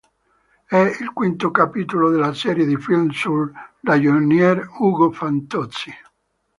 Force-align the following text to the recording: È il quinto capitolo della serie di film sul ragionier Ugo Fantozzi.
È 0.65 0.77
il 0.77 1.11
quinto 1.13 1.51
capitolo 1.51 2.09
della 2.09 2.33
serie 2.33 2.65
di 2.65 2.75
film 2.75 3.11
sul 3.11 3.51
ragionier 3.81 4.67
Ugo 4.79 5.11
Fantozzi. 5.11 5.91